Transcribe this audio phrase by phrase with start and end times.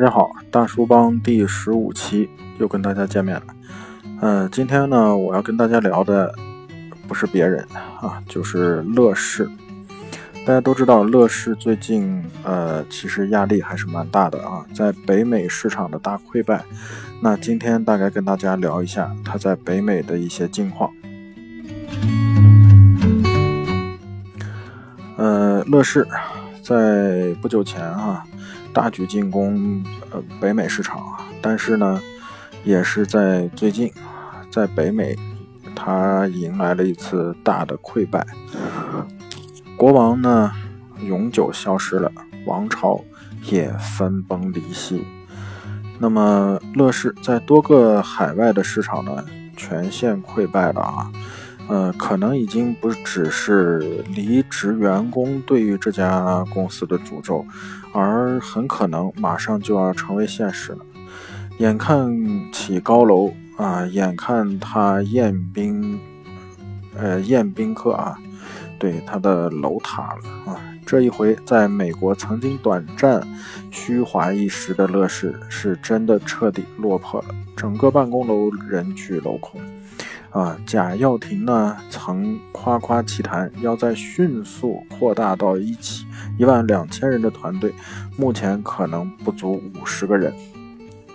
[0.00, 3.42] 大家好，大叔帮第十五期又跟大家见面了。
[4.22, 6.34] 呃，今天呢，我要跟大家聊的
[7.06, 7.62] 不是别人
[8.00, 9.46] 啊，就是乐视。
[10.46, 16.64] 大家都知道，乐视最近呃，其实压力还是蛮大的啊，在北美市场的大溃败。
[17.20, 20.90] 那今天大概跟大家聊一下它在北美的一些近况。
[25.18, 26.08] 呃，乐视
[26.62, 28.24] 在不久前啊。
[28.72, 32.00] 大举进攻呃北美市场啊，但是呢，
[32.64, 33.92] 也是在最近，
[34.50, 35.16] 在北美，
[35.74, 38.26] 它迎来了一次大的溃败，
[39.76, 40.52] 国王呢
[41.02, 42.12] 永久消失了，
[42.46, 43.00] 王朝
[43.44, 45.04] 也分崩离析。
[45.98, 49.24] 那么乐视在多个海外的市场呢
[49.56, 51.12] 全线溃败了啊。
[51.68, 57.46] 呃，可能已经不只是离职员工对于这家公司的诅咒，
[57.92, 60.78] 而很可能马上就要成为现实了。
[61.58, 62.10] 眼看
[62.52, 66.00] 起高楼啊，眼看他宴宾，
[66.96, 68.18] 呃，宴宾客啊，
[68.78, 70.60] 对他的楼塌了啊。
[70.86, 73.22] 这一回，在美国曾经短暂
[73.70, 79.60] 虚华一时的乐视，是真的彻底落魄了，整个办公楼人去楼空。
[80.30, 86.06] 啊，贾跃亭呢曾夸夸其谈，要在迅速扩大到一起
[86.38, 87.72] 一万两千人的团队，
[88.16, 90.32] 目前可能不足五十个人，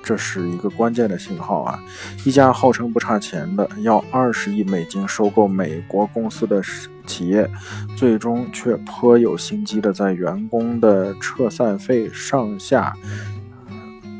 [0.03, 1.83] 这是一个关键的信号啊！
[2.25, 6.61] 一家号称不差钱的要二十亿美金收购美国公司的
[7.07, 7.49] 企业，
[7.95, 12.95] 最终却颇有心机的在员工的撤散费上下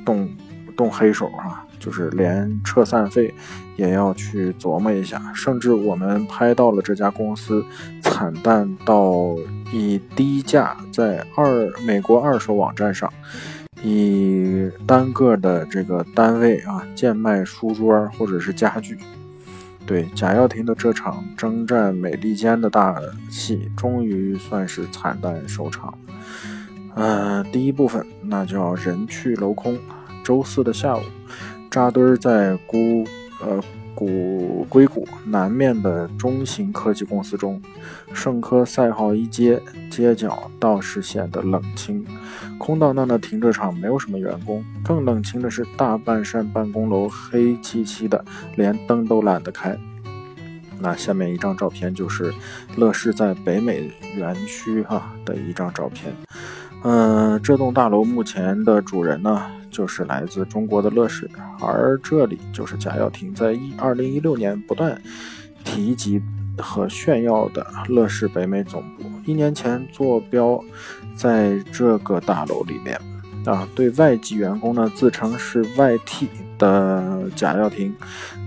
[0.04, 0.28] 动
[0.76, 1.62] 动黑手啊！
[1.78, 3.32] 就是连撤散费
[3.76, 7.64] 也要去琢磨一下，甚至我们拍到了这家公司
[8.02, 9.36] 惨淡到
[9.78, 13.12] 以低价在二美国二手网站上
[13.84, 18.98] 以单个的这个单位啊贱卖书桌或者是家具。
[19.86, 23.00] 对贾跃亭的这场征战美利坚的大
[23.30, 25.94] 戏，终于算是惨淡收场。
[26.96, 29.78] 呃，第一部分那叫人去楼空。
[30.24, 31.02] 周四的下午。
[31.70, 33.04] 扎堆在孤
[33.42, 33.62] 呃
[33.96, 37.62] 谷硅谷南面的中型科技公司中，
[38.14, 42.06] 圣科赛号一街街角倒是显得冷清，
[42.58, 44.64] 空荡荡的停车场没有什么员工。
[44.84, 48.24] 更冷清的是，大半扇办公楼黑漆漆的，
[48.58, 49.78] 连灯都懒得开。
[50.78, 52.34] 那下面一张照片就是
[52.76, 56.14] 乐视在北美园区哈的一张照片。
[56.84, 59.50] 嗯，这栋大楼目前的主人呢？
[59.76, 65.02] 就是来自中国的乐视，而这里就是贾跃亭在一二零一六年不断
[65.66, 66.22] 提及
[66.58, 69.04] 和炫耀的乐视北美总部。
[69.26, 70.64] 一年前坐标
[71.14, 72.98] 在这个大楼里面
[73.46, 77.96] 啊，对外籍员工呢自称是外 T 的贾跃亭，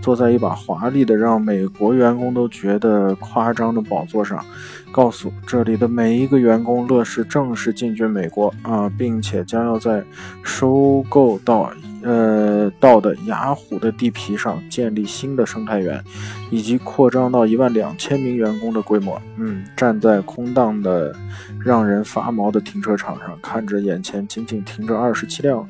[0.01, 4.45] 坐在一把华丽的让美国员工都觉得夸张的宝座上。
[4.91, 10.03] 告诉这里的每一个员工，乐视正式进军美国啊，并且将要在
[10.43, 11.71] 收购到
[12.03, 16.03] 呃到的雅虎的地皮上建立新的生态园，
[16.51, 19.21] 以及扩张到一万两千名员工的规模。
[19.37, 21.15] 嗯，站在空荡的、
[21.63, 25.69] 让人发毛的停车场上，看着眼前仅仅停着二十七辆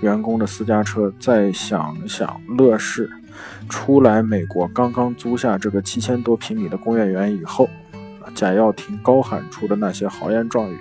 [0.00, 3.10] 员工的私家车，再想想乐视
[3.68, 7.68] 出来美国刚刚租下这个七千多平米的工业园以后。
[8.34, 10.78] 贾跃亭高喊出的那些豪言壮语，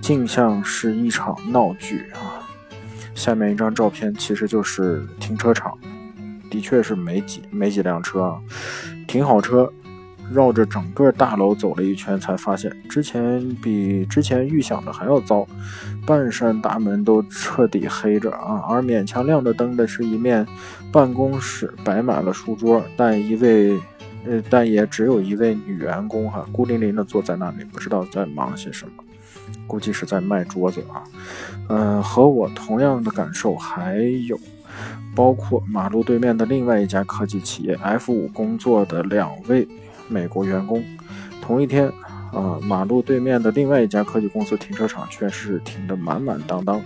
[0.00, 2.42] 竟像是一场闹剧啊！
[3.14, 5.78] 下面一张照片其实就是停车场，
[6.50, 8.40] 的确是没几没几辆车啊，
[9.06, 9.70] 停好车，
[10.32, 15.46] 绕着整个大楼走了一圈，才发现之前比之前预想的还要糟，
[16.06, 20.46] 半扇大门都彻底黑着啊，而勉强亮着灯的是一面
[20.92, 23.78] 办公室，摆满了书桌，但一位。
[24.26, 29.04] 呃，但也只有一位女员工哈，孤零零的坐在那里，不知道在忙些什么，
[29.66, 31.04] 估计是在卖桌子啊。
[31.68, 33.96] 嗯，和我同样的感受还
[34.26, 34.38] 有，
[35.14, 39.66] 包括马路对面的另外一家科技企业 F 五工作的两位
[40.08, 40.84] 美国员工，
[41.40, 41.90] 同一天。
[42.30, 46.78] 啊，马路对面的另外一家科技公司停车场却是停得满满当当，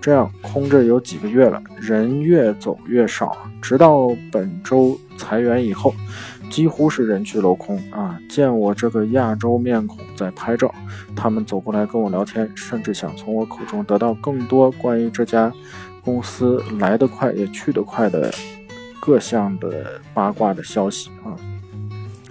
[0.00, 5.94] 这样空着有几个月了，人越走越少，直到本周裁员以后，
[6.48, 8.18] 几乎是人去楼空啊！
[8.26, 10.74] 见我这个亚洲面孔在拍照，
[11.14, 15.52] 他们走过来跟我聊天，甚至想从我口中得到更多关于这家
[16.02, 18.32] 公司来得快也去得快的
[18.98, 21.36] 各项的八卦的消息啊！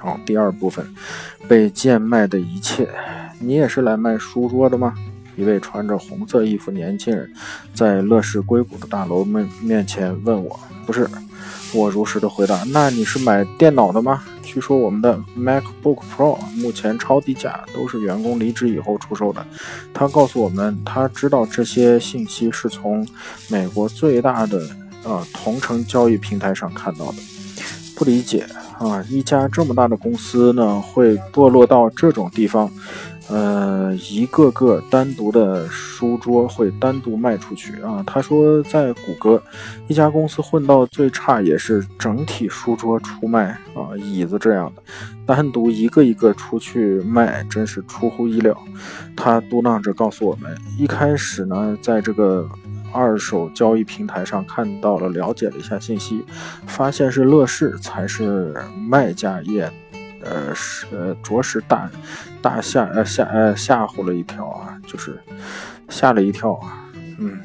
[0.05, 0.85] 好，第二部分，
[1.47, 2.87] 被贱卖的一切，
[3.39, 4.93] 你也是来卖书桌的吗？
[5.35, 7.27] 一位穿着红色衣服年轻人
[7.73, 11.09] 在乐视硅谷的大楼面面前问我：“不是。”
[11.73, 14.23] 我如实的回答：“那你是买电脑的吗？
[14.43, 19.43] 据说我们的 MacBook Pro 目前超低价，都是员工离职以后出售的。”
[19.91, 23.05] 他告诉我们，他知道这些信息是从
[23.49, 24.61] 美国最大的
[25.03, 27.17] 呃同城交易平台上看到的。
[27.97, 28.45] 不理解
[28.79, 32.69] 啊，一家这么大的公司呢，会堕落到这种地方。
[33.27, 38.03] 呃，一个个单独的书桌会单独卖出去啊。
[38.05, 39.41] 他说，在谷歌，
[39.87, 44.83] 一家公司混到最差也是整体书桌出卖啊，椅子这样的，
[45.25, 48.55] 单独一个一个出去卖，真是出乎意料。
[49.17, 52.47] 他嘟囔着告诉我们，一开始呢，在这个
[52.95, 56.25] 二手交易平台上看到了，了解了一下信息，
[56.65, 58.55] 发现是乐视才是
[58.89, 59.69] 卖家业。
[60.27, 61.87] 呃，是呃，着实大
[62.41, 65.19] 大吓呃吓呃吓唬了一跳啊，就是
[65.87, 66.89] 吓了一跳啊，
[67.19, 67.37] 嗯，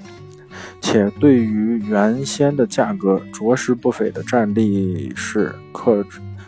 [0.81, 6.03] 且对于原先的价格着实不菲的战力是可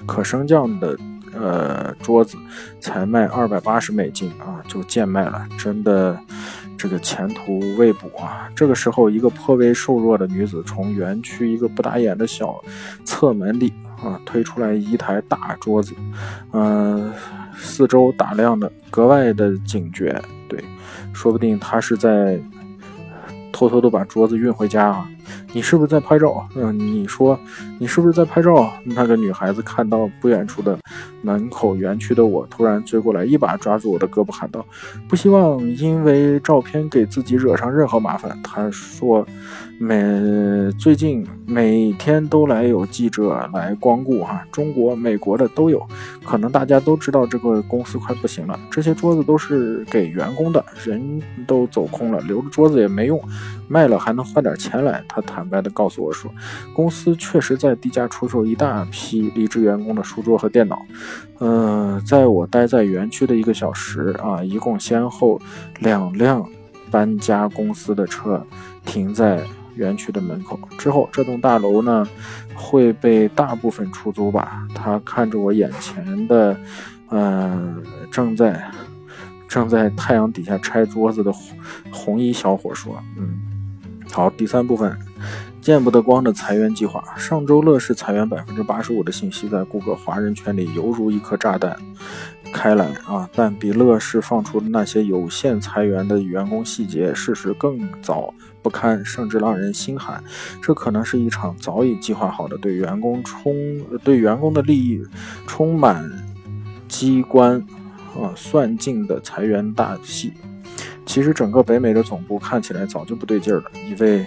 [0.06, 0.98] 可升降的
[1.34, 2.38] 呃桌子，
[2.80, 6.18] 才卖二百八十美金啊，就贱卖了，真的
[6.82, 8.50] 这个前途未卜啊。
[8.56, 12.60] 这个时候，一个颇为瘦弱的女子从园区一个不打眼的小
[13.04, 13.72] 侧门里。
[14.02, 15.94] 啊，推出来一台大桌子，
[16.50, 17.12] 嗯，
[17.56, 20.58] 四周打量的格外的警觉，对，
[21.12, 22.36] 说不定她是在
[23.52, 25.08] 偷偷的把桌子运回家啊。
[25.52, 26.46] 你是不是在拍照？
[26.54, 27.38] 嗯，你说
[27.78, 28.72] 你是不是在拍照？
[28.84, 30.78] 那个女孩子看到不远处的
[31.22, 34.64] 门口园区的我，突然追过来，一把抓住我的胳膊，喊道
[35.08, 39.26] ：“不希望因为照片给自己惹上任何麻烦。”她说
[39.78, 39.92] ：“每
[40.78, 45.86] 最近每天都来有记者来光顾，哈，中国、美国的都有。
[46.24, 53.20] 可能大家都知道这个公司快不行了，这些桌子都是给员工的，人都走空了，留着桌子也没用，
[53.68, 56.32] 卖了还能换点钱来。”她坦白地告诉我说，
[56.72, 60.80] 公司确实在低价出售一大批离职员工的书桌和电脑。
[61.38, 65.40] 呃，在我待在园区的一个小时啊，一共先后
[65.80, 66.48] 两辆
[66.92, 68.46] 搬家公司的车
[68.84, 69.42] 停在
[69.74, 70.56] 园区的门口。
[70.78, 72.06] 之后，这栋大楼呢
[72.54, 74.64] 会被大部分出租吧？
[74.72, 76.56] 他看着我眼前的，
[77.08, 77.74] 呃，
[78.12, 78.70] 正在
[79.48, 81.32] 正在太阳底下拆桌子的
[81.90, 83.41] 红衣小伙说：“嗯。”
[84.12, 84.94] 好，第三部分，
[85.62, 87.02] 见不得光的裁员计划。
[87.16, 91.74] 上周乐视裁员百分之八十五的信息在谷歌华人圈里犹如一颗炸弹
[92.52, 93.26] 开来啊！
[93.34, 100.22] 但比乐视放出的那些有限裁员的员工细节，事实更早不堪，甚至让人心寒。
[100.60, 103.54] 这可能是一场早已计划好的对员工充
[104.04, 105.02] 对员工的利益
[105.46, 106.04] 充满
[106.86, 107.58] 机关
[108.14, 110.34] 啊算尽的裁员大戏。
[111.04, 113.64] 其实整个北美的总部看起来早就不对劲儿了。
[113.88, 114.26] 一位，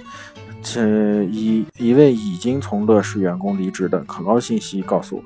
[0.62, 5.24] 这一一位已经从乐视员工离职的可靠信息告诉我，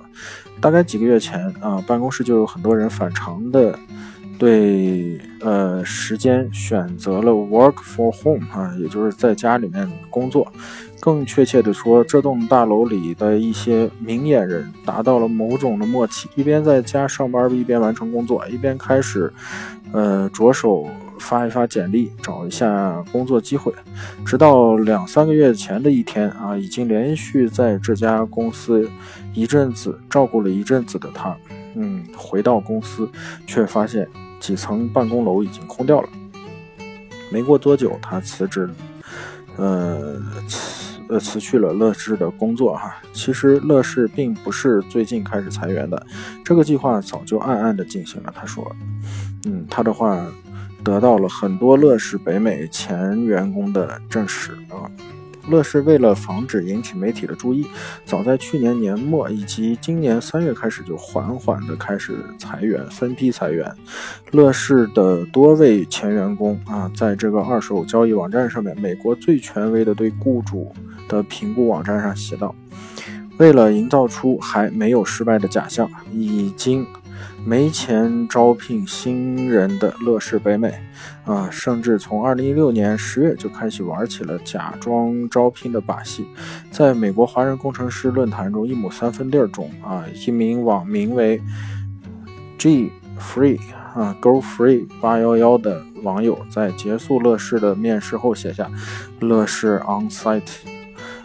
[0.61, 3.77] 大概几个月前啊，办公室就有很多人反常的
[4.37, 10.51] 对呃时间选择了 work for home 啊，也就是在家里面工作。
[11.01, 19.33] 更确切的说，这栋大楼里的一些明眼人达到了某种的默契，一边在家上班，一边完成工作，一边开始
[19.93, 20.85] 呃着手。
[21.19, 23.71] 发一发简历，找一下工作机会，
[24.25, 28.89] 直到两三个月前的一天啊，已经连续在这家公司
[29.33, 31.35] 一阵子照顾了一阵子的他，
[31.75, 33.07] 嗯，回到公司
[33.45, 34.07] 却发现
[34.39, 36.09] 几层办公楼已经空掉了。
[37.29, 38.69] 没过多久，他辞职，
[39.57, 42.95] 呃，辞呃辞去了乐视的工作哈。
[43.13, 46.03] 其实乐视并不是最近开始裁员的，
[46.43, 48.33] 这个计划早就暗暗的进行了。
[48.35, 48.65] 他说，
[49.45, 50.25] 嗯，他的话。
[50.83, 54.89] 得到了很多乐视北美前员工的证实啊。
[55.47, 57.65] 乐视为了防止引起媒体的注意，
[58.05, 63.73] 早在去年年末以及今年三月开始就缓缓的开始裁员，分批裁员。
[64.29, 70.71] 乐视的多位前员工啊，在这个二手交易网站上面，美国最权威的对雇主
[71.07, 72.53] 的评估网站上写道
[73.39, 76.85] ：“为了营造出还没有失败的假象，已经。”
[77.45, 80.73] 没钱招聘新人的乐视北美，
[81.25, 86.27] 啊，甚至从二零一六年十月就开始玩起了假装招聘的把戏。
[86.71, 91.41] 在美国华人工程师论坛中，一亩三分地儿中，啊，一名网名为
[92.57, 93.59] G Free
[93.93, 98.69] 啊 Go Free 八幺幺的网友在结束乐视的面试后写下
[99.19, 100.78] “乐视 On Site”。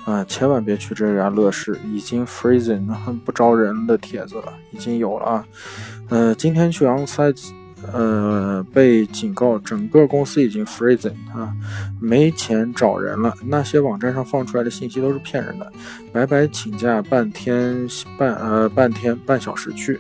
[0.05, 2.87] 啊，千万别去这家乐视，已经 freezing
[3.25, 5.47] 不招人的帖子了，已经有了啊。
[6.11, 7.51] 呃，今天去 onsite
[7.93, 11.53] 呃，被警告整个公司已经 freezing 啊，
[12.01, 13.35] 没钱找人了。
[13.47, 15.73] 那些网站上放出来的信息都是骗人的，
[16.13, 17.87] 白白请假半天
[18.19, 19.99] 半呃半天半小时去。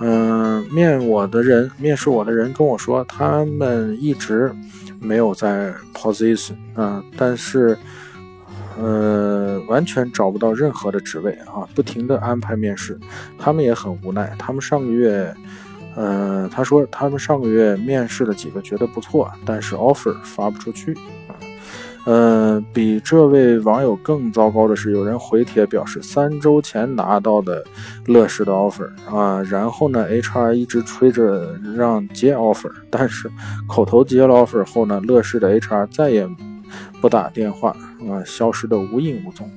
[0.00, 4.52] 嗯，面我的人面试我的人跟我说，他们一直
[5.00, 7.78] 没有在 position 啊，但是。
[8.78, 12.98] 呃，完全找不到任何的职位啊，不停的安排面试，
[13.38, 14.34] 他们也很无奈。
[14.38, 15.34] 他们上个月，
[15.94, 20.92] 呃，他说他们上个月面试了几个，觉得不错，但是 offer 发不出去
[21.26, 21.32] 啊。
[22.04, 27.64] 呃，比这位网友更糟糕的是，有人回帖表示，三周前拿到的
[28.06, 33.30] 乐视的 offer 啊，然后呢，HR 一直催着让接 offer，但是
[33.66, 36.28] 口头接了 offer 后呢，乐视的 HR 再也。
[37.00, 37.70] 不打电话
[38.08, 39.50] 啊，消失的无影无踪。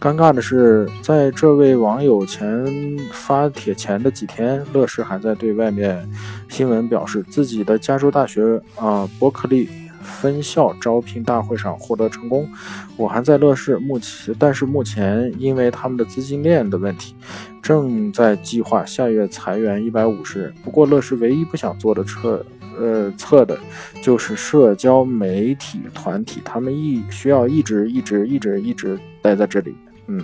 [0.00, 2.66] 尴尬的是，在这位网友前
[3.12, 6.08] 发帖前的几天，乐视还在对外面
[6.48, 9.68] 新闻表示自己的加州大学啊伯克利
[10.02, 12.48] 分校招聘大会上获得成功。
[12.96, 17.14] 我还在乐视，目前但是目前因为他们的资金链的问题，
[17.62, 20.52] 正在计划下月裁员一百五十人。
[20.64, 22.44] 不过乐视唯一不想做的撤。
[22.78, 23.58] 呃，测的
[24.02, 29.74] 就是社交媒体团体，他们一需要一直一直一直一直待在这里。
[30.06, 30.22] 嗯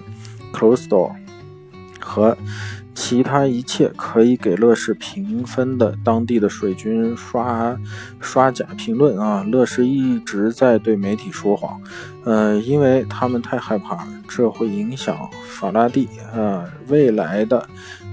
[0.52, 1.12] ，close door
[2.00, 2.36] 和
[2.94, 7.78] 其他一切可以给乐视评分的当地的水军刷
[8.18, 9.44] 刷假评论啊！
[9.44, 11.80] 乐视一直在对媒体说谎，
[12.24, 17.68] 呃，因为他们太害怕这会影响法拉第呃未来的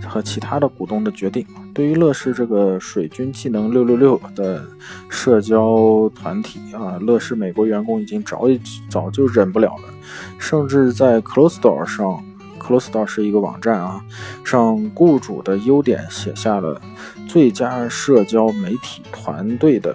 [0.08, 1.44] 和其他的股东的决定。
[1.75, 4.65] 对于乐视这个水军技能六六六的
[5.10, 8.58] 社交团体啊，乐视美国员工已经早已
[8.89, 9.94] 早就忍不了了，
[10.39, 12.24] 甚至在 Close Door 上
[12.58, 14.01] ，Close Door 是一个网站啊，
[14.46, 16.82] 上雇主的优点写下了
[17.27, 19.94] 最佳社交媒体团队的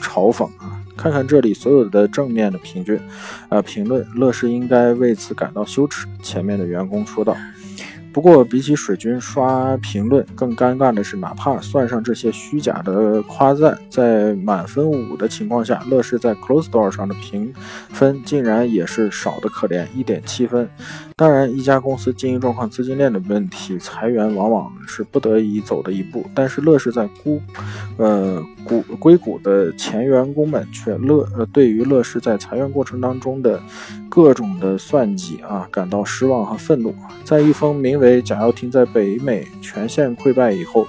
[0.00, 0.80] 嘲讽啊！
[0.96, 2.98] 看看这里所有的正面的评论，
[3.50, 6.06] 呃，评论，乐视应该为此感到羞耻。
[6.22, 7.36] 前面的员工说道。
[8.12, 17.52] 不过，比起水军刷评论，更尴尬的是，哪怕算上这些虚假的夸赞，在满分五的情况下，乐视在 Close Door 上的评
[17.90, 20.68] 分竟然也是少的可怜，一点七分。
[21.14, 26.24] 当然，一家公司经营状况、资金链的问题，裁员往往是不得已走的一步。
[26.34, 27.40] 但是，乐视在估，
[27.98, 33.60] 呃，股硅谷的前员工们却乐，呃，对于乐视在裁员过程当中的
[34.08, 36.94] 各种的算计啊，感到失望和愤怒。
[37.22, 40.88] 在一封名为贾跃亭在北美全线溃败以后，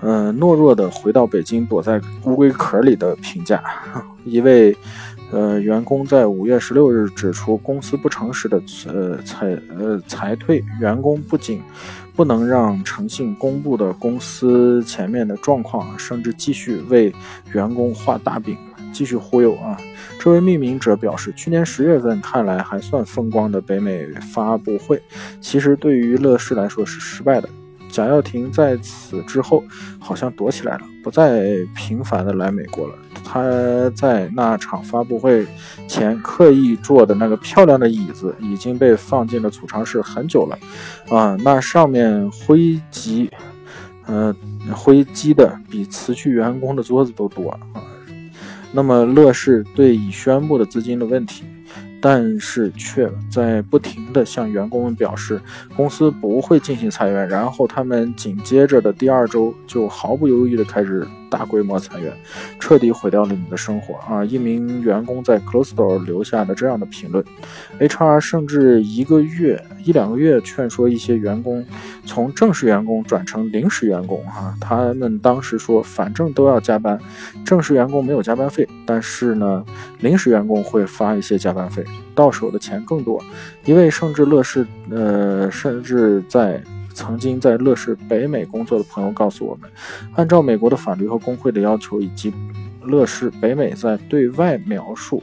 [0.00, 3.62] 呃，懦弱的回到北京，躲在乌龟壳里的评价，
[4.24, 4.74] 一位。
[5.32, 11.62] 呃，员工在五月十六日指出，公司不诚实的呃裁呃裁退员工，不仅
[12.16, 17.14] 不能让诚信公布的公司前面的状况，甚至继续为
[17.52, 18.56] 员工画大饼，
[18.92, 19.76] 继续忽悠啊！
[20.18, 25.00] 这位命名者表示，去年十月份看来还算风光的北美发布会，
[25.40, 27.48] 其实对于乐视来说是失败的。
[27.90, 29.64] 贾跃亭在此之后
[29.98, 32.94] 好像躲起来了，不再频繁的来美国了。
[33.24, 35.44] 他在那场发布会
[35.88, 40.58] 前刻意坐的那个漂亮的椅子已经被放进了储藏室很久了，
[41.16, 43.28] 啊，那上面灰积，
[44.06, 44.34] 呃，
[44.72, 47.58] 灰积的比辞去员工的桌子都多啊。
[48.72, 51.44] 那么乐视对已宣布的资金的问题。
[52.00, 55.40] 但是却在不停地向员工们表示，
[55.76, 57.28] 公司不会进行裁员。
[57.28, 62.12] 然后他们紧接着的第二周就毫不犹豫地开始大规模裁员，
[62.58, 64.24] 彻底毁掉了你的生活啊！
[64.24, 67.24] 一名员工在 Close Door 留下了这样的评论
[67.78, 71.64] ：HR 甚至一个月、一两个月劝说一些员工
[72.04, 74.24] 从正式员工转成临时员工。
[74.24, 76.98] 哈，他们当时说，反正都要加班，
[77.44, 79.64] 正式员工没有加班费，但是呢，
[80.00, 81.84] 临时员工会发一些加班费。
[82.14, 83.22] 到手的钱更多。
[83.64, 89.70] 一位甚至乐视，呃，甚至在曾经在乐视北美工作的朋友告诉我们，
[90.16, 92.32] 按照美国的法律和工会的要求，以及
[92.82, 95.22] 乐视北美在对外描述、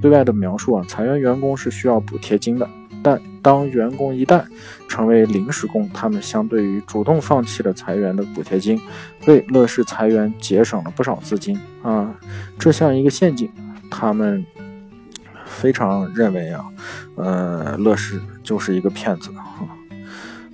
[0.00, 2.68] 对外的描述啊，裁员员工是需要补贴金的。
[3.02, 4.42] 但当员工一旦
[4.88, 8.80] 成为临时工，他们相对于主动放弃了裁员的补贴金，
[9.26, 12.14] 为乐视裁员节省了不少资金啊，
[12.58, 13.50] 这像一个陷阱。
[13.90, 14.44] 他们。
[15.60, 16.64] 非常认为啊，
[17.16, 19.30] 呃，乐视就是一个骗子。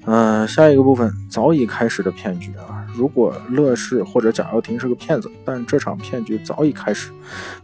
[0.07, 7.11] 嗯，下一个部分早已开始的骗局啊，如果乐视或者贾跃亭是个骗子，但这场骗局早已开始。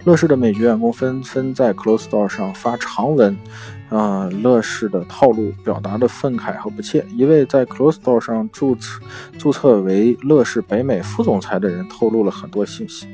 [0.05, 3.37] 乐视的美籍员工纷纷在 Close Door 上发长文。
[3.91, 7.05] 啊，乐视的套路表达的愤慨和不屑。
[7.17, 9.01] 一位在 Close Door 上注册
[9.37, 13.09] 注册为乐视北美副总裁的人透露了很多信息。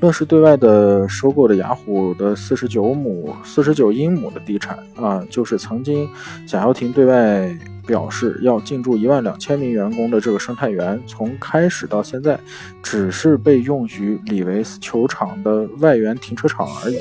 [0.00, 6.08] 乐视对外的收购的雅虎的四十九亩、四十九英亩的地产啊，就是曾经
[6.46, 7.56] 贾跃亭对外。
[7.86, 12.38] 表示要进驻一万两千名员工的这个生态园，从开始到现在，
[12.84, 16.98] 只是被用于里维斯球场的外援停车场而已。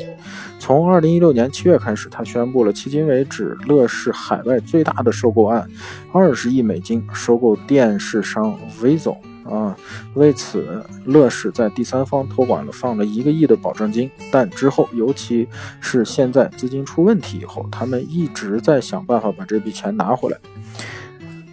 [0.58, 5.70] 从二零一六年七月开始，他宣布了迄今为止乐视海外最大的收购案，
[6.12, 9.18] 二十亿美金收购电视商 Vizo。
[9.50, 9.76] 啊，
[10.14, 15.48] 为此，乐视在第三方托管了放了一个亿的保证金，但之后，尤其
[15.82, 20.38] 是现在资金出问题以后，他们一直在想办法把这笔钱拿回来。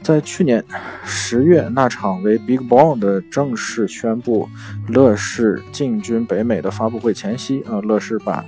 [0.02, 0.64] 在去年
[1.04, 4.48] 十月那场为 Big Bang 的正式宣布
[4.86, 8.44] 乐视进军北美的发布会前夕，啊，乐视把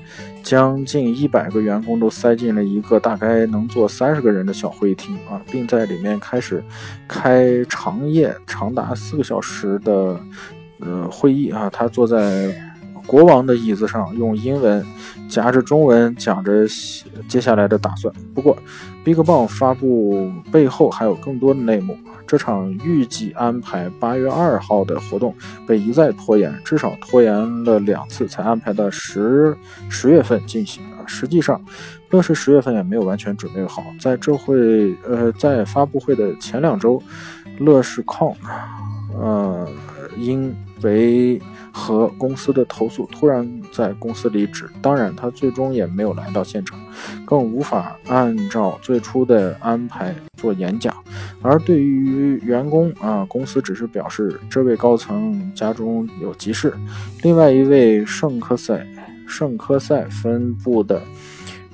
[0.49, 6.65] 将近一百个员工都塞进了一个大概能坐三十个人的小会议厅，啊，并在里面开始
[7.07, 10.19] 开长夜长达四个小时的
[10.81, 12.51] 呃会议，啊，他坐在
[13.07, 14.83] 国王的椅子上，用英文
[15.29, 16.67] 夹着中文讲着
[17.29, 18.11] 接下来的打算。
[18.35, 18.57] 不过
[19.05, 21.95] ，BigBang 发布背后还有更多的内幕。
[22.29, 25.35] 这场预计安排八月二号的活动
[25.67, 29.57] 被一再拖延，至少拖延了两次，才安排到十
[29.89, 30.85] 十月份进行。
[30.85, 31.59] 啊实际上，
[32.11, 33.83] 乐视十月份也没有完全准备好。
[33.99, 37.03] 在这会，呃，在发布会的前两周，
[37.59, 38.37] 乐视控
[39.19, 39.67] 呃，
[40.19, 41.41] 因为。
[41.79, 46.77] 和公司的投诉突然在公司离职，当然他最终也没有来到现场，
[47.25, 50.93] 更无法按照最初的安排做演讲。
[51.41, 56.75] 而对于员工啊，公司只是表示这位高层家中有急事。
[57.23, 58.85] 另外一位圣科塞
[59.29, 61.01] 圣科塞分部的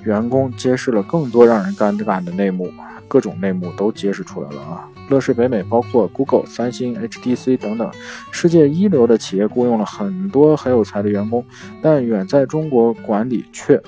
[0.03, 2.71] 员工揭示了更多让人尴尬的内幕，
[3.09, 4.87] 各种内幕都揭示出来了啊。
[5.09, 7.91] 乐视北美包括 Google、三星、HTC 等等
[8.33, 11.45] 世界一流的企业雇佣了很多很有才的员工，
[11.83, 13.81] 但远在中国管理却，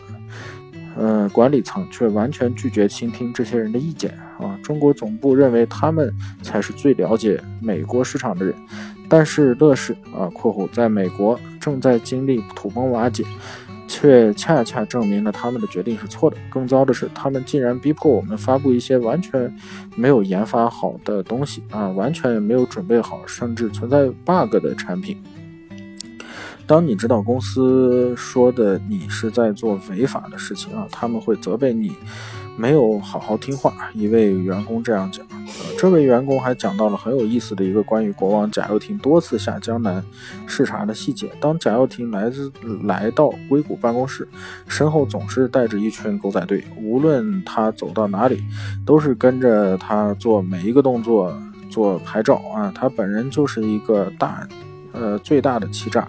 [0.97, 4.59] 呃，管理层却完全拒绝倾听这些人的意见啊！
[4.63, 8.55] 中国总部认为他们才是最了解美国市场的人，
[9.09, 13.25] 但是乐视啊（括弧在美国正在经历土崩瓦解）。
[13.87, 16.37] 却恰恰证明了他们的决定是错的。
[16.51, 19.55] 更糟的是，他们竟然逼迫我们发布一些完全
[19.95, 25.23] 没有研发好的东西啊，完全没有准备好，甚至存在 bug 的产品。
[26.67, 31.93] 当你知道公司说的你是在做违法的事情啊，他们会责备你。
[32.59, 35.27] 没有好好听话，一位员工这样讲。
[35.79, 40.03] 这位员工还讲到了很有意思的一个关于国王贾跃亭多次下江南
[40.47, 41.31] 视察的细节。
[41.39, 42.51] 当贾跃亭来自
[42.85, 44.27] 来到硅谷办公室，
[44.67, 48.43] 身后总是带着一群狗仔队，无论他走到哪里，
[48.87, 51.37] 都是跟着他做每一个动作，
[51.69, 52.73] 做拍照啊。
[52.75, 54.49] 他本人就是一个大，
[54.93, 56.09] 呃，最大的欺诈。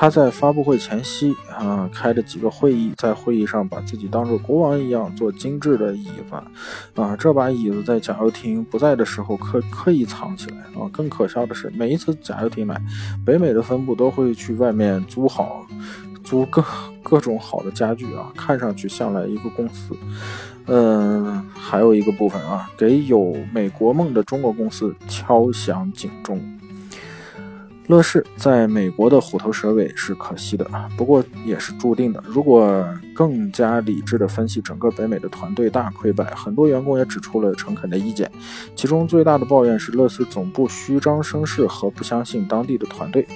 [0.00, 10.88] 他在发布会前夕啊，开了几个会议，在会议上把自己当做国王一样坐精致的椅子，啊，这把椅子在贾跃亭不在的时候刻刻意藏起来啊。
[10.92, 12.80] 更可笑的是，每一次贾跃亭来，
[13.26, 15.66] 北美的分部都会去外面租好，
[16.22, 16.64] 租各
[17.02, 19.96] 各种好的家具啊，看上去像来一个公司。
[20.66, 26.40] 嗯，还有一个部分啊，给有美国梦的中国公司敲响警钟。
[27.88, 32.22] 乐视在美国的虎头蛇尾是可惜的，不过也是注定的。
[32.26, 38.30] 如果更加理智地分析整个北美的团队大溃败，很多员工也指出了诚恳的意见。
[38.76, 43.26] 其中最大的抱怨是乐视总部虚张声势和不相信当地的团队。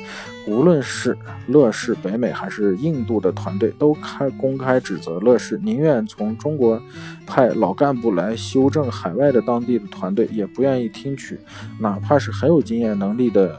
[0.47, 6.79] 无论是乐视北美还是印度的团队，都开公开指责乐视宁愿从中国
[7.27, 11.41] 派老干部来修正海外的当地的团队，也不愿意听取
[11.81, 13.59] 哪怕是很有经验能力的。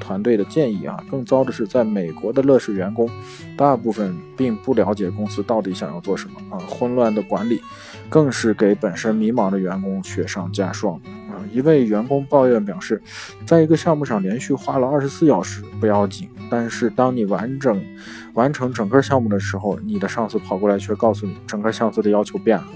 [0.00, 3.08] 团队的建议啊，更糟的是，在美国的乐视员工，
[3.56, 6.58] 大部分并不了解公司到底想要做什么啊。
[6.68, 7.60] 混乱的管理，
[8.08, 11.38] 更是给本身迷茫的员工雪上加霜啊。
[11.52, 13.00] 一位员工抱怨表示，
[13.46, 17.82] 在一个项目上连续花了二十四小时不要紧，但是当你完整
[18.34, 22.66] 完成整个项目的时候，你的上司跑过来却告诉你，整个项目的要求变了。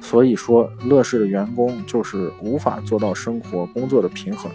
[0.00, 4.50] 所以说，乐视的员工就是无法做到生活工作的平衡，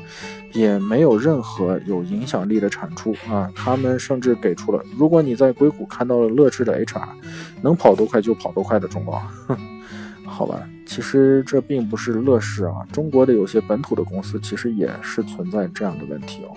[0.51, 3.51] 也没有任何有影响力的产出啊。
[3.56, 7.08] 他们甚至给出了，如果你在硅谷看到了乐视的 HR，
[7.62, 9.21] 能跑多快就跑多快的忠告。
[10.25, 16.56] 好吧，其实这并不是乐视啊，中国的有些本土的公司其实也是存在这样的问题哦。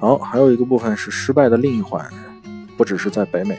[0.00, 2.04] 好，还有一个部分是失败的另一环，
[2.76, 3.56] 不只是在北美，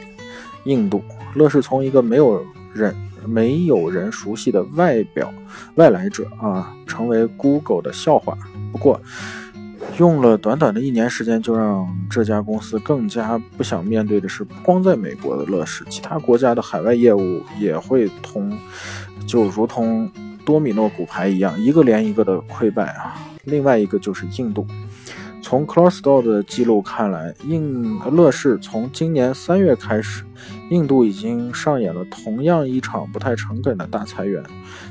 [0.64, 1.02] 印度，
[1.34, 2.94] 乐视从一个没有人
[3.26, 5.32] 没有人熟悉的外表
[5.74, 8.36] 外来者啊，成为 Google 的笑话。
[8.72, 9.00] 不过，
[9.98, 18.56] 用了短短的一年时间，就让这家公司更加不想面对的是，不光在美国的乐视，其他国家的海外业务也会同，
[19.26, 20.10] 就如同
[20.44, 23.16] 多米诺骨牌一样，一个连一个的溃败啊。
[23.44, 24.66] 另外一个就是印度。
[25.40, 30.22] 从 c l o s t o r 的记录看来，印乐视从今年三月开始，
[30.70, 34.42] 印度已经上演了同样一场不太诚恳的大裁员，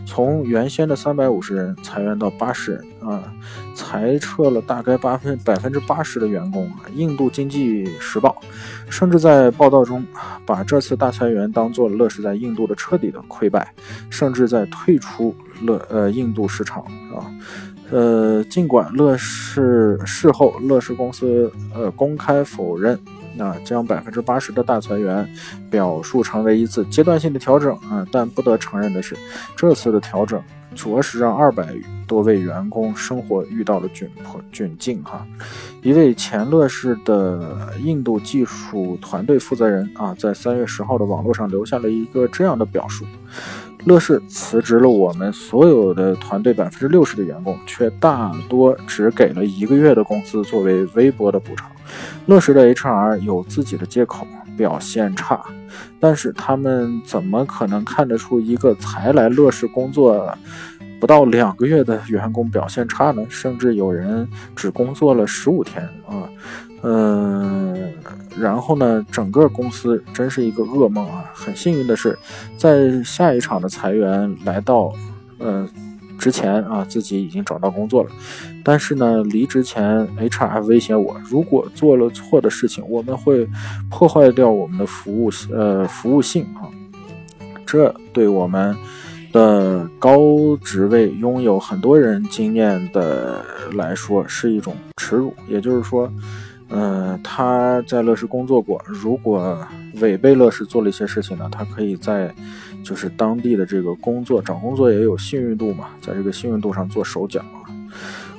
[0.05, 3.31] 从原先的三百五十人裁员到八十人啊，
[3.75, 6.69] 裁撤了大概八分百分之八十的员工。
[6.95, 8.35] 印度经济时报
[8.89, 10.03] 甚至在报道中
[10.45, 13.73] 把这次大裁员当做乐视在印度的彻底的溃败，
[14.09, 17.29] 甚至在退出乐呃印度市场啊。
[17.89, 22.99] 呃，尽管乐视事后乐视公司呃公开否认，
[23.37, 25.27] 那将百分之八十的大裁员
[25.69, 29.15] 表述成为一次阶段性的调整啊，但不得承认的是，
[29.55, 30.41] 这次的调整
[30.75, 31.73] 着实让二百
[32.05, 35.25] 多位员工生活遇到了窘迫窘境哈。
[35.81, 43.05] 一位前乐视的印度技术团队负责人啊，在三月十号的网络上留下了一个这样的表述。
[43.85, 51.71] 乐视辞职了我们所有的团队百分之六十的员工，却大多只给了一个月的工资作为微薄的补偿。
[52.25, 54.25] 乐视的 HR 有自己的借口，
[54.57, 55.41] 表现差，
[55.99, 60.37] 但是他们怎么可能看得出一个才来乐视工作
[60.99, 63.23] 不到两个月的员工表现差呢？
[63.29, 66.29] 甚至有人只工作了十五天啊，
[66.83, 67.93] 嗯。
[68.39, 71.25] 然后呢，整个公司真是一个噩梦啊！
[71.33, 72.15] 很幸运的是，
[72.55, 74.93] 在下一场的裁员来到，
[75.39, 75.67] 呃，
[76.17, 78.09] 之前啊，自己已经找到工作了。
[78.63, 83.47] 但是呢，离职前，HR 威胁我，如果做了错的事情，我们会
[83.89, 86.67] 破坏掉我们的服务，呃，服务性啊。
[87.65, 88.75] 这对我们
[89.31, 90.17] 的高
[90.63, 95.33] 职位、拥有很多人经验的来说是一种耻辱。
[95.47, 96.11] 也就是说。
[96.69, 99.57] 呃，他在乐视工作过，如果
[100.01, 102.33] 违背乐视做了一些事情呢，他可以在
[102.83, 107.71] 就是当地的这个工作找工作也有信誉度嘛，在这个信誉度上做手脚啊。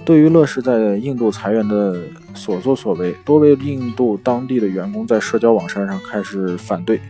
[0.04, 1.98] 对于乐视在印度裁员的
[2.34, 7.00] 所作所为，多位印度当地的员工在社交网站上开始反对，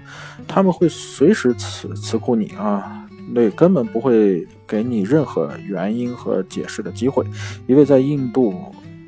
[0.46, 7.24] 他们会随时辞辞库你啊，那根本不会给你任何原因和解释的机会。
[7.66, 8.54] 一位在印度。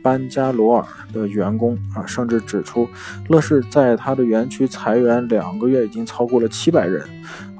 [0.03, 2.89] 班加罗尔的员工啊，甚至指出，
[3.29, 7.07] 乐视在他的园区裁员两个月已经超过了七百人，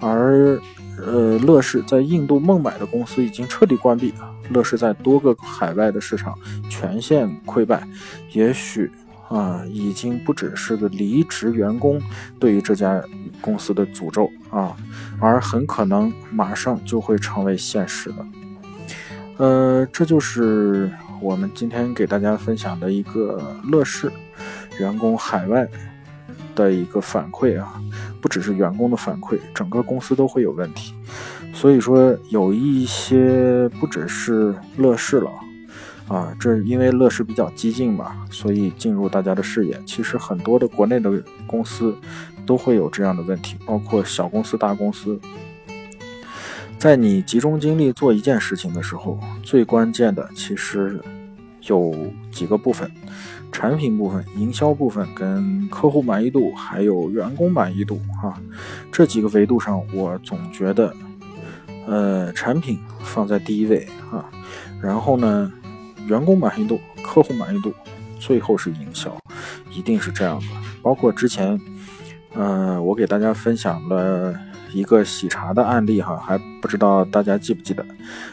[0.01, 0.61] 而
[0.99, 4.31] 呃，乐视在印度孟买的公司已经彻底关闭了。
[4.51, 6.37] 乐视在多个海外的市场
[6.69, 7.87] 全线溃败，
[8.33, 8.91] 也许
[9.29, 12.03] 啊，已经不只是个离职员工
[12.39, 13.01] 对于这家
[13.41, 14.77] 公司的诅咒啊，
[15.21, 18.27] 而很可能马上就会成为现实的。
[19.37, 24.11] 呃，这就是我们今天给大家分享的一个乐视
[24.79, 25.69] 员工海外
[26.55, 27.81] 的一个反馈啊，
[28.21, 30.95] 不只是员工的反馈，整个公司都会有问题。
[31.53, 35.31] 所以说，有一些不只是乐视了
[36.09, 39.79] 啊，这因为乐视比较激进嘛，所以进入大家的视野。
[39.85, 41.95] 其实很多的国内的公司
[42.47, 45.21] 都会有这样的问题，包括小公司、大公司。
[46.81, 50.99] 在你集中精力做一件事情的时候，最关键的其实
[51.67, 51.95] 有
[52.33, 52.91] 几个部分：
[53.53, 58.01] 产品部分、营销部分、跟客户满意度，还有员工满意度。
[58.23, 58.35] 哈，
[58.91, 60.95] 这几个维度上，我总觉得，
[61.87, 64.25] 呃，产品放在第一位啊，
[64.81, 65.53] 然后呢，
[66.07, 67.75] 员工满意度、客户满意度，
[68.19, 69.15] 最后是营销，
[69.71, 70.47] 一定是这样的。
[70.81, 71.61] 包括之前，
[72.33, 74.35] 呃，我给大家分享了。
[74.73, 77.85] 一个喜茶的案例哈，还不知道大家记不记得？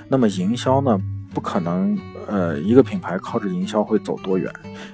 [0.07, 0.99] 那么营销呢，
[1.33, 1.97] 不可能，
[2.27, 4.51] 呃，一个品牌靠着营销会走多远，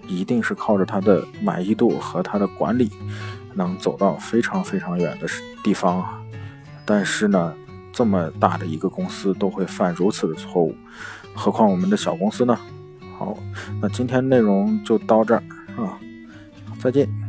[0.08, 2.92] 一定是靠着它的满意度和它的管理，
[3.54, 5.28] 能走到非常非常远的
[5.64, 6.22] 地方啊。
[6.86, 7.54] 但是呢，
[7.92, 10.76] 这么大的一个公司都会犯如此的错误，
[11.34, 12.58] 何况我们的小公司呢？
[13.18, 13.38] 好，
[13.82, 15.44] 那今天内容就到这儿
[15.78, 16.00] 啊，
[16.80, 17.23] 再见。